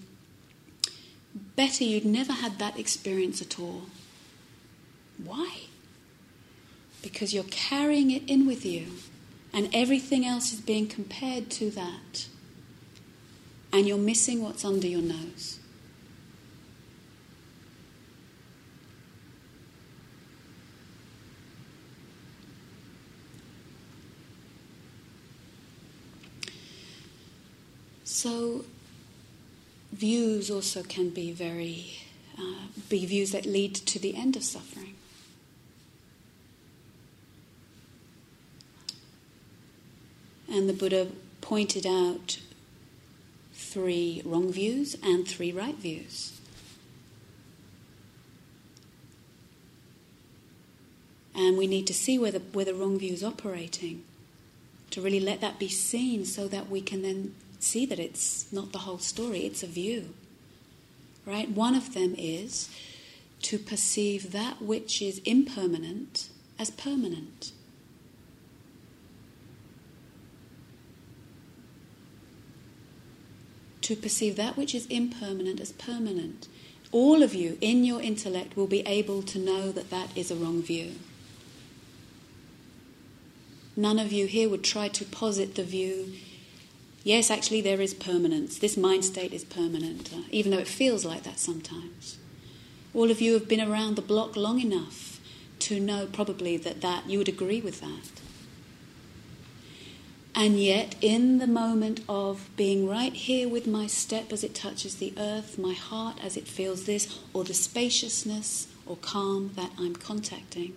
[1.57, 3.85] Better you'd never had that experience at all.
[5.17, 5.61] Why?
[7.01, 8.89] Because you're carrying it in with you,
[9.53, 12.27] and everything else is being compared to that
[13.73, 15.59] and you're missing what's under your nose.
[28.05, 28.67] So,
[29.93, 31.87] views also can be very,
[32.39, 34.92] uh, be views that lead to the end of suffering.
[40.53, 41.09] And the Buddha
[41.41, 42.39] pointed out
[43.55, 46.39] three wrong views and three right views.
[51.35, 54.05] And we need to see where the, where the wrong view is operating
[54.91, 58.73] to really let that be seen so that we can then see that it's not
[58.73, 60.11] the whole story, it's a view.
[61.25, 61.49] Right?
[61.49, 62.69] One of them is
[63.43, 67.53] to perceive that which is impermanent as permanent.
[73.93, 76.49] To perceive that which is impermanent as permanent.
[76.93, 80.35] All of you in your intellect will be able to know that that is a
[80.35, 80.93] wrong view.
[83.77, 86.15] None of you here would try to posit the view
[87.05, 88.59] yes, actually, there is permanence.
[88.59, 92.17] This mind state is permanent, uh, even though it feels like that sometimes.
[92.95, 95.21] All of you have been around the block long enough
[95.61, 98.22] to know probably that, that you would agree with that.
[100.35, 104.97] And yet, in the moment of being right here with my step as it touches
[104.97, 109.95] the earth, my heart as it feels this, or the spaciousness or calm that I'm
[109.95, 110.75] contacting,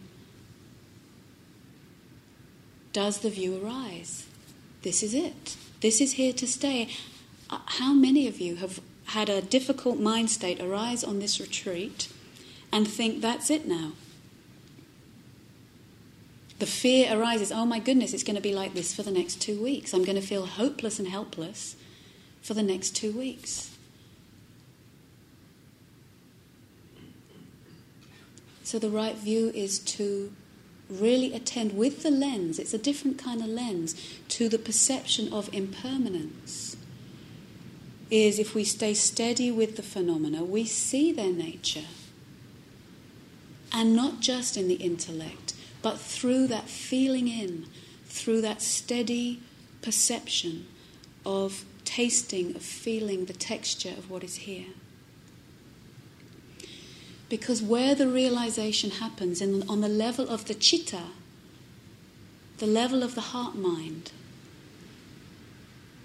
[2.91, 4.25] does the view arise?
[4.81, 5.55] This is it.
[5.81, 6.89] This is here to stay.
[7.49, 12.09] Uh, how many of you have had a difficult mind state arise on this retreat
[12.71, 13.93] and think that's it now?
[16.59, 19.41] The fear arises oh my goodness, it's going to be like this for the next
[19.41, 19.93] two weeks.
[19.93, 21.75] I'm going to feel hopeless and helpless
[22.41, 23.71] for the next two weeks.
[28.63, 30.33] So, the right view is to
[30.89, 33.95] really attend with the lens, it's a different kind of lens,
[34.29, 36.77] to the perception of impermanence.
[38.11, 41.87] Is if we stay steady with the phenomena, we see their nature.
[43.71, 45.54] And not just in the intellect,
[45.85, 47.67] but through that feeling in,
[48.05, 49.39] through that steady
[49.83, 50.65] perception
[51.23, 54.65] of tasting, of feeling the texture of what is here.
[57.29, 61.03] Because where the realization happens in, on the level of the chitta,
[62.57, 64.11] the level of the heart mind,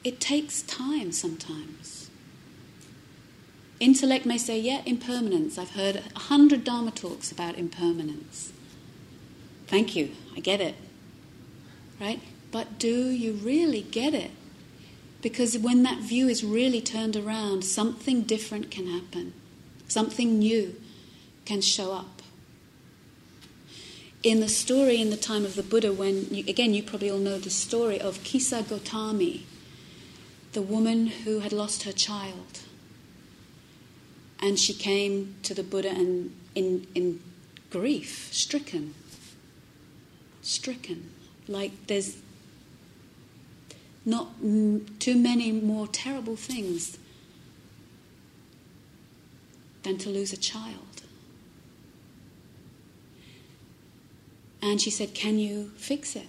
[0.04, 2.10] it takes time sometimes.
[3.80, 5.56] Intellect may say, yeah, impermanence.
[5.56, 8.52] I've heard a hundred Dharma talks about impermanence.
[9.70, 10.74] Thank you, I get it.
[12.00, 12.20] Right?
[12.50, 14.32] But do you really get it?
[15.22, 19.32] Because when that view is really turned around, something different can happen.
[19.86, 20.74] Something new
[21.44, 22.20] can show up.
[24.24, 27.18] In the story in the time of the Buddha, when, you, again, you probably all
[27.18, 29.42] know the story of Kisa Gotami,
[30.50, 32.62] the woman who had lost her child.
[34.40, 37.20] And she came to the Buddha and in, in
[37.70, 38.94] grief, stricken
[40.42, 41.10] stricken,
[41.48, 42.18] like there's
[44.04, 44.28] not
[44.98, 46.98] too many more terrible things
[49.82, 51.02] than to lose a child.
[54.62, 56.28] And she said, Can you fix it?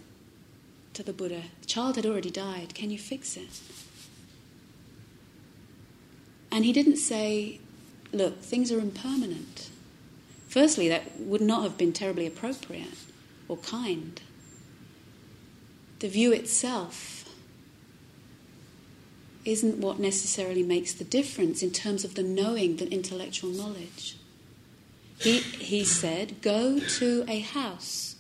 [0.94, 1.44] To the Buddha.
[1.62, 2.74] The child had already died.
[2.74, 3.62] Can you fix it?
[6.52, 7.60] And he didn't say,
[8.14, 9.70] Look, things are impermanent.
[10.50, 12.98] Firstly, that would not have been terribly appropriate
[13.52, 14.22] or kind.
[16.00, 17.26] The view itself
[19.44, 24.16] isn't what necessarily makes the difference in terms of the knowing, the intellectual knowledge.
[25.20, 28.16] He, he said, Go to a house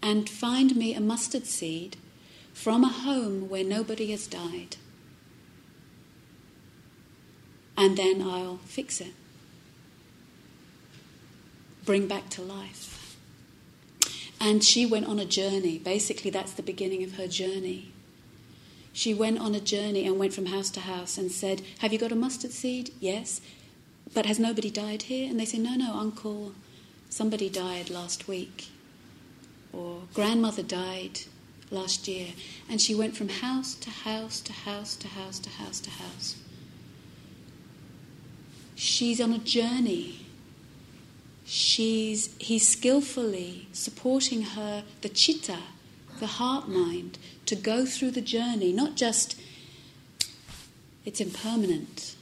[0.00, 1.96] and find me a mustard seed
[2.54, 4.76] from a home where nobody has died.
[7.76, 9.14] And then I'll fix it.
[11.84, 12.97] Bring back to life.
[14.40, 15.78] And she went on a journey.
[15.78, 17.92] Basically, that's the beginning of her journey.
[18.92, 21.98] She went on a journey and went from house to house and said, Have you
[21.98, 22.92] got a mustard seed?
[23.00, 23.40] Yes.
[24.14, 25.28] But has nobody died here?
[25.28, 26.52] And they say, No, no, uncle,
[27.10, 28.68] somebody died last week
[29.72, 31.20] or grandmother died
[31.70, 32.28] last year.
[32.68, 36.36] And she went from house to house to house to house to house to house.
[38.74, 40.26] She's on a journey.
[41.50, 45.56] She's, he's skillfully supporting her, the chitta,
[46.20, 49.34] the heart mind, to go through the journey, not just
[51.06, 52.16] it's impermanent,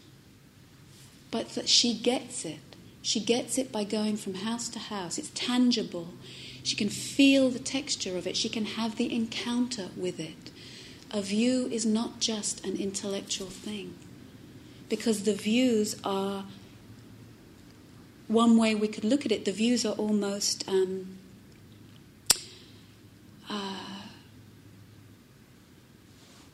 [1.32, 2.60] but that she gets it.
[3.02, 5.18] She gets it by going from house to house.
[5.18, 6.14] It's tangible.
[6.62, 10.52] She can feel the texture of it, she can have the encounter with it.
[11.10, 13.94] A view is not just an intellectual thing,
[14.88, 16.44] because the views are
[18.28, 21.18] one way we could look at it, the views are almost um,
[23.48, 24.02] uh,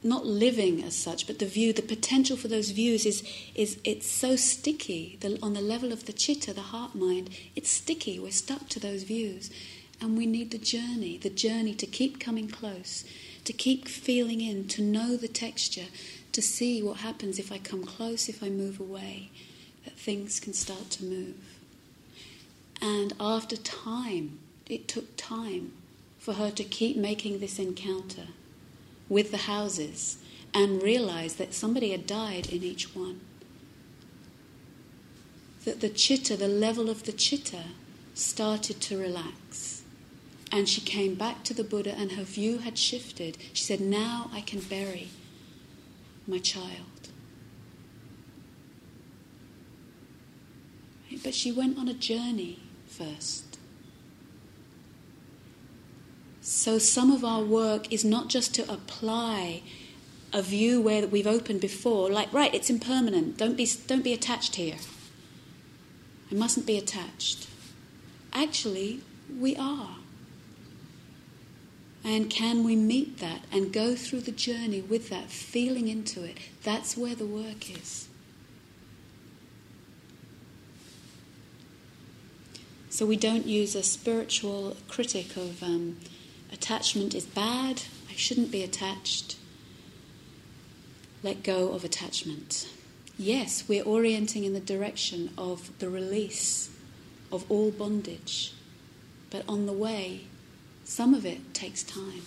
[0.03, 3.23] not living as such, but the view, the potential for those views is,
[3.55, 7.31] is it's so sticky the, on the level of the chitta, the heart mind.
[7.55, 8.18] It's sticky.
[8.18, 9.51] We're stuck to those views.
[10.01, 13.05] And we need the journey, the journey to keep coming close,
[13.45, 15.87] to keep feeling in, to know the texture,
[16.33, 19.31] to see what happens if I come close, if I move away,
[19.85, 21.51] that things can start to move.
[22.83, 25.72] And after time, it took time
[26.18, 28.26] for her to keep making this encounter
[29.09, 30.18] with the houses
[30.53, 33.20] and realize that somebody had died in each one.
[35.64, 37.64] That the chitta, the level of the chitta,
[38.14, 39.83] started to relax.
[40.51, 43.39] And she came back to the Buddha, and her view had shifted.
[43.53, 45.09] She said, Now I can bury
[46.26, 46.87] my child.
[51.22, 52.59] But she went on a journey
[52.93, 53.59] first.
[56.40, 59.62] So some of our work is not just to apply
[60.32, 64.57] a view where we've opened before, like, right, it's impermanent, don't be, don't be attached
[64.57, 64.76] here.
[66.30, 67.47] I mustn't be attached.
[68.32, 69.03] Actually,
[69.38, 69.97] we are.
[72.05, 76.38] And can we meet that and go through the journey with that, feeling into it?
[76.64, 78.09] That's where the work is.
[82.93, 85.97] So we don't use a spiritual critic of um,
[86.53, 89.36] attachment is bad, I shouldn't be attached.
[91.22, 92.68] Let go of attachment.
[93.18, 96.68] Yes, we're orienting in the direction of the release
[97.32, 98.53] of all bondage,
[99.30, 100.24] but on the way,
[100.84, 102.20] some of it takes time.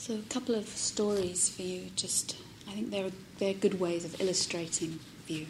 [0.00, 2.34] So, a couple of stories for you, just
[2.66, 5.46] I think they're, they're good ways of illustrating view.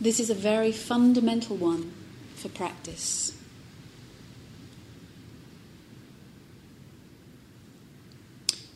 [0.00, 1.92] This is a very fundamental one
[2.36, 3.36] for practice.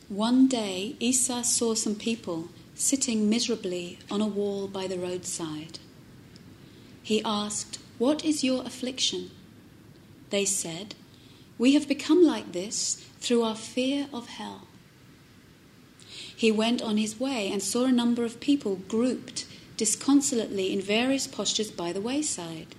[0.09, 5.79] One day, Isa saw some people sitting miserably on a wall by the roadside.
[7.01, 9.31] He asked, What is your affliction?
[10.29, 10.95] They said,
[11.57, 14.67] We have become like this through our fear of hell.
[16.35, 19.45] He went on his way and saw a number of people grouped
[19.77, 22.75] disconsolately in various postures by the wayside.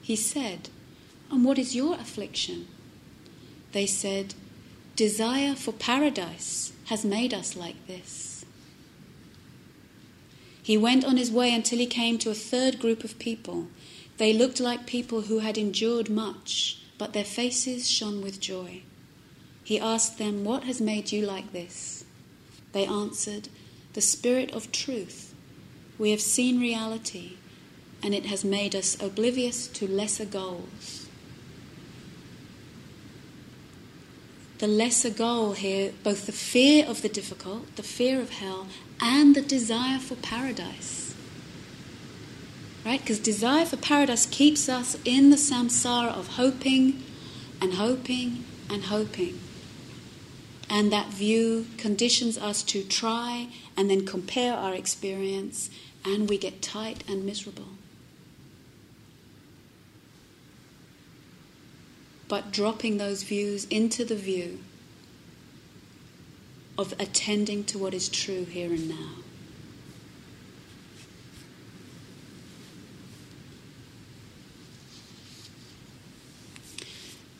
[0.00, 0.68] He said,
[1.30, 2.68] And what is your affliction?
[3.72, 4.34] They said,
[4.96, 8.31] Desire for paradise has made us like this.
[10.62, 13.66] He went on his way until he came to a third group of people.
[14.18, 18.82] They looked like people who had endured much, but their faces shone with joy.
[19.64, 22.04] He asked them, What has made you like this?
[22.72, 23.48] They answered,
[23.94, 25.34] the spirit of truth,
[25.98, 27.32] we have seen reality
[28.02, 31.01] and it has made us oblivious to lesser goals.
[34.62, 38.68] The lesser goal here, both the fear of the difficult, the fear of hell,
[39.00, 41.16] and the desire for paradise.
[42.86, 43.00] Right?
[43.00, 47.02] Because desire for paradise keeps us in the samsara of hoping
[47.60, 49.40] and hoping and hoping.
[50.70, 55.70] And that view conditions us to try and then compare our experience,
[56.04, 57.81] and we get tight and miserable.
[62.32, 64.60] But dropping those views into the view
[66.78, 69.16] of attending to what is true here and now.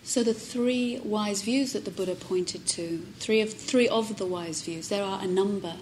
[0.03, 4.26] So the three wise views that the Buddha pointed to, three of three of the
[4.26, 5.76] wise views, there are a number,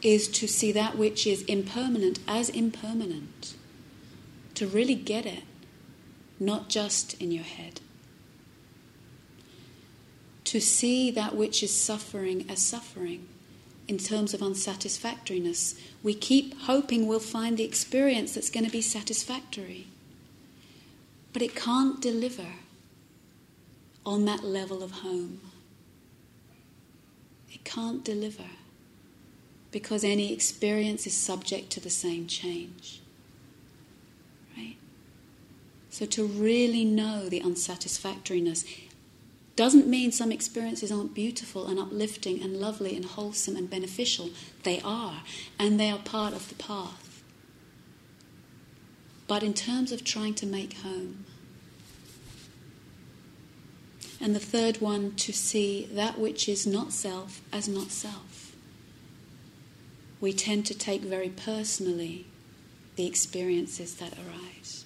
[0.00, 3.56] is to see that which is impermanent as impermanent.
[4.54, 5.42] To really get it,
[6.38, 7.80] not just in your head.
[10.52, 13.26] To see that which is suffering as suffering
[13.88, 15.80] in terms of unsatisfactoriness.
[16.02, 19.86] We keep hoping we'll find the experience that's going to be satisfactory.
[21.32, 22.48] But it can't deliver
[24.04, 25.40] on that level of home.
[27.50, 28.50] It can't deliver
[29.70, 33.00] because any experience is subject to the same change.
[34.54, 34.76] Right?
[35.88, 38.66] So to really know the unsatisfactoriness
[39.54, 44.30] doesn't mean some experiences aren't beautiful and uplifting and lovely and wholesome and beneficial.
[44.62, 45.22] They are,
[45.58, 47.22] and they are part of the path.
[49.26, 51.24] But in terms of trying to make home,
[54.20, 58.54] and the third one, to see that which is not self as not self.
[60.20, 62.26] We tend to take very personally
[62.94, 64.84] the experiences that arise.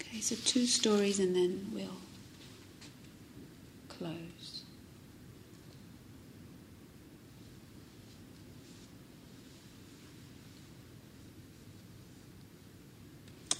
[0.00, 1.86] Okay, so two stories and then we'll
[3.88, 4.62] close.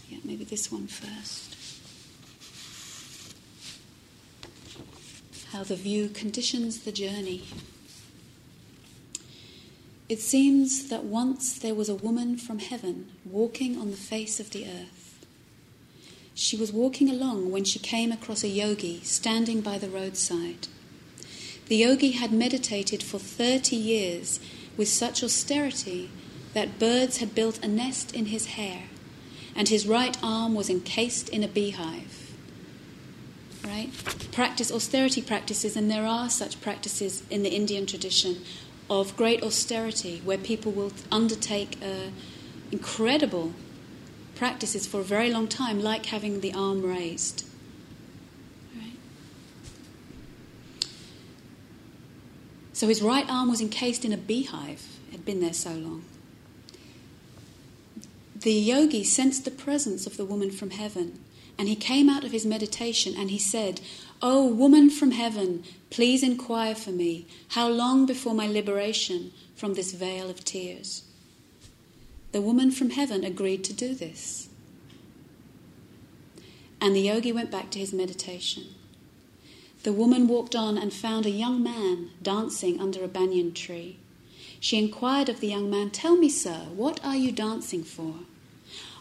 [0.08, 1.54] Yeah, maybe this one first.
[5.52, 7.44] How the view conditions the journey.
[10.08, 14.50] It seems that once there was a woman from heaven walking on the face of
[14.50, 14.95] the earth.
[16.36, 20.68] She was walking along when she came across a yogi standing by the roadside.
[21.68, 24.38] The yogi had meditated for 30 years
[24.76, 26.10] with such austerity
[26.52, 28.82] that birds had built a nest in his hair
[29.56, 32.34] and his right arm was encased in a beehive.
[33.64, 33.90] Right?
[34.30, 38.42] Practice austerity practices, and there are such practices in the Indian tradition
[38.90, 42.10] of great austerity where people will undertake uh,
[42.70, 43.54] incredible
[44.36, 47.44] practices for a very long time, like having the arm raised.
[48.76, 48.92] Right?
[52.72, 56.04] So his right arm was encased in a beehive, it had been there so long.
[58.36, 61.18] The yogi sensed the presence of the woman from heaven,
[61.58, 63.80] and he came out of his meditation and he said,
[64.22, 69.74] O oh, woman from heaven, please inquire for me, how long before my liberation from
[69.74, 71.05] this vale of tears?
[72.36, 74.50] The woman from heaven agreed to do this.
[76.82, 78.74] And the yogi went back to his meditation.
[79.84, 83.96] The woman walked on and found a young man dancing under a banyan tree.
[84.60, 88.16] She inquired of the young man, Tell me, sir, what are you dancing for?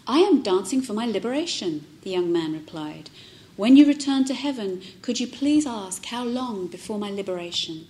[0.07, 3.09] I am dancing for my liberation, the young man replied.
[3.57, 7.87] When you return to heaven, could you please ask how long before my liberation?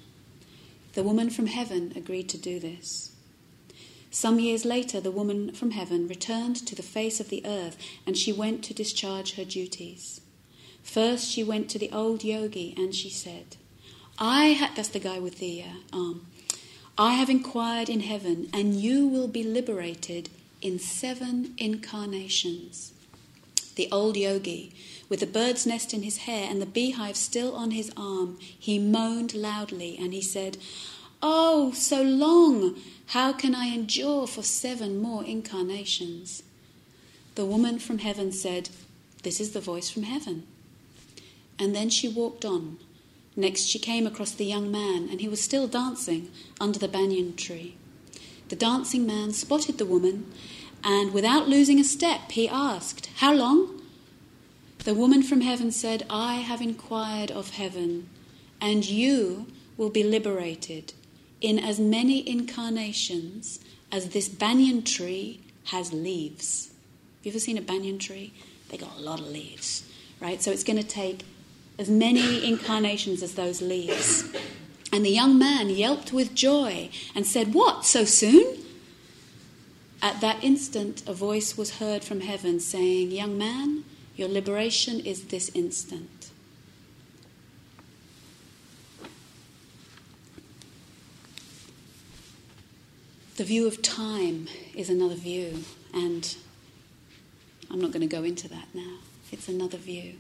[0.94, 3.12] The woman from heaven agreed to do this.
[4.16, 7.76] Some years later, the woman from heaven returned to the face of the earth
[8.08, 10.22] and she went to discharge her duties.
[10.82, 13.58] First, she went to the old yogi and she said,
[14.18, 16.28] I had, that's the guy with the uh, arm,
[16.98, 20.30] I have inquired in heaven, and you will be liberated
[20.62, 22.94] in seven incarnations.
[23.76, 24.74] The old yogi,
[25.10, 28.80] with the bird's nest in his hair and the beehive still on his arm, he
[28.80, 30.58] moaned loudly and he said,
[31.28, 32.80] Oh, so long!
[33.08, 36.44] How can I endure for seven more incarnations?
[37.34, 38.70] The woman from heaven said,
[39.24, 40.46] This is the voice from heaven.
[41.58, 42.78] And then she walked on,
[43.36, 46.30] Next, she came across the young man, and he was still dancing
[46.62, 47.76] under the banyan tree.
[48.50, 50.32] The dancing man spotted the woman
[50.84, 53.82] And without losing a step, he asked, How long?
[54.84, 58.10] The woman from heaven said, I have inquired of heaven,
[58.62, 60.94] and you will be liberated
[61.42, 63.60] in as many incarnations
[63.92, 66.68] as this banyan tree has leaves.
[67.18, 68.34] Have you ever seen a banyan tree?
[68.70, 70.42] They got a lot of leaves, right?
[70.42, 71.24] So it's going to take
[71.78, 74.24] as many incarnations as those leaves.
[74.92, 78.60] And the young man yelped with joy and said, What, so soon?
[80.02, 83.84] At that instant, a voice was heard from heaven saying, Young man,
[84.16, 86.10] your liberation is this instant.
[93.36, 96.38] The view of time is another view, and
[97.70, 99.00] I'm not going to go into that now.
[99.30, 100.14] It's another view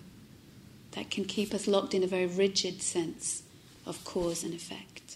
[0.91, 3.43] that can keep us locked in a very rigid sense
[3.85, 5.15] of cause and effect.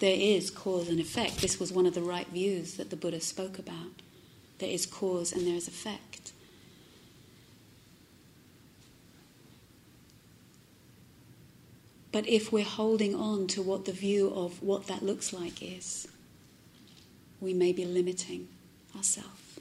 [0.00, 1.38] There is cause and effect.
[1.38, 4.02] This was one of the right views that the Buddha spoke about.
[4.58, 6.13] There is cause and there is effect.
[12.14, 16.06] But if we're holding on to what the view of what that looks like is,
[17.40, 18.46] we may be limiting
[18.96, 19.58] ourselves.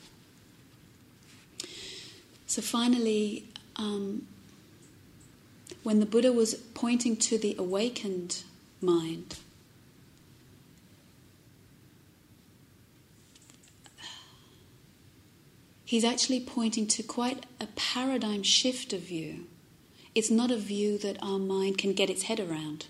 [2.45, 3.45] So finally,
[3.76, 4.28] um,
[5.82, 8.43] when the Buddha was pointing to the awakened
[8.80, 9.39] mind,
[15.84, 19.47] he's actually pointing to quite a paradigm shift of view.
[20.16, 22.86] It's not a view that our mind can get its head around.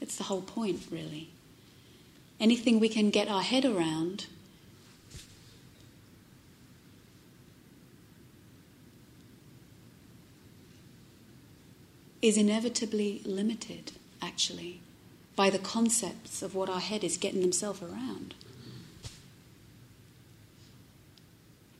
[0.00, 1.30] It's the whole point, really.
[2.38, 4.26] Anything we can get our head around
[12.20, 14.80] is inevitably limited, actually,
[15.34, 18.34] by the concepts of what our head is getting themselves around.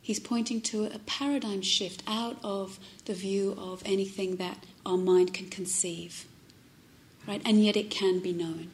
[0.08, 5.34] He's pointing to a paradigm shift out of the view of anything that our mind
[5.34, 6.24] can conceive,
[7.26, 7.42] right?
[7.44, 8.70] And yet it can be known.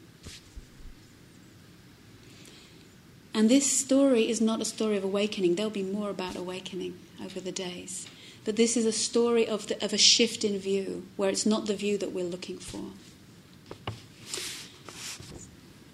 [3.35, 5.57] And this story is not a story of awakening.
[5.57, 8.07] There'll be more about awakening over the days.
[8.45, 11.67] But this is a story of, the, of a shift in view, where it's not
[11.67, 12.93] the view that we're looking for.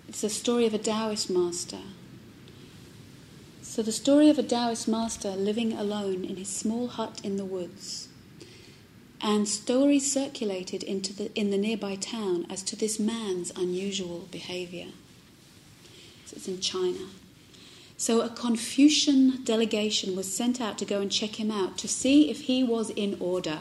[0.07, 1.81] It's a story of a Taoist master.
[3.71, 7.45] So, the story of a Taoist master living alone in his small hut in the
[7.45, 8.09] woods.
[9.21, 14.89] And stories circulated into the, in the nearby town as to this man's unusual behavior.
[16.27, 16.99] So it's in China.
[17.97, 22.29] So a Confucian delegation was sent out to go and check him out to see
[22.29, 23.61] if he was in order.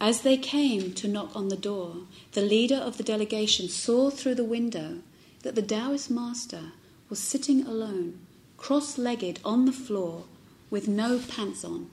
[0.00, 1.98] As they came to knock on the door,
[2.32, 5.02] the leader of the delegation saw through the window
[5.44, 6.72] that the Taoist master
[7.08, 8.18] was sitting alone,
[8.60, 10.24] cross legged on the floor,
[10.70, 11.90] with no pants on.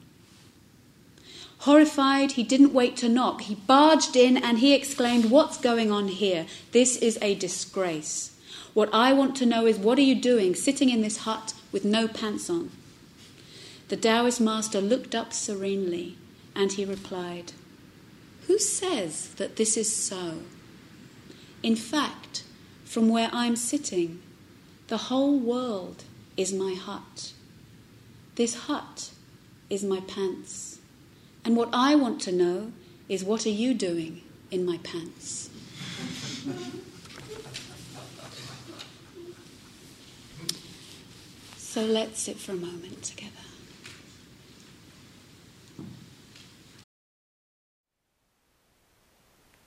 [1.59, 3.41] Horrified, he didn't wait to knock.
[3.41, 6.45] He barged in and he exclaimed, What's going on here?
[6.72, 8.38] This is a disgrace.
[8.76, 11.84] What I want to know is what are you doing sitting in this hut with
[11.84, 12.70] no pants on?
[13.88, 16.15] The Taoist master looked up serenely
[16.53, 17.53] and he replied,
[18.45, 20.41] Who says that this is so?
[21.63, 22.43] In fact,
[22.86, 24.22] from where I'm sitting,
[24.89, 26.03] the whole world
[26.38, 27.34] is my hut.
[28.36, 29.12] This hut
[29.70, 30.80] is my pants.
[31.44, 32.72] And what I want to know
[33.10, 34.22] is what are you doing
[34.52, 35.50] in my pants?
[41.58, 43.34] So let's sit for a moment together.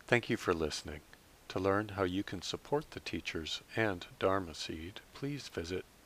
[0.06, 1.00] Thank you for listening.
[1.50, 5.84] To learn how you can support the teachers and Dharma Seed, please visit